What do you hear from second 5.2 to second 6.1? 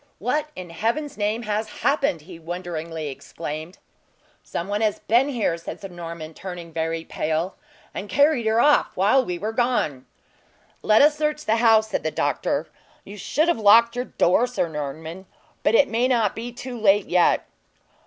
here," said Sir